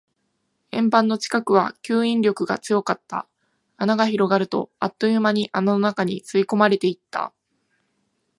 [0.71, 3.27] 円盤の近くは吸引力が強かった。
[3.77, 7.31] 穴が広がると、あっという間に穴の中に吸い込まれていった。